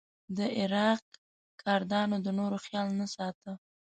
[0.37, 1.03] د عراق
[1.61, 3.51] کردانو د نورو خیال نه ساته.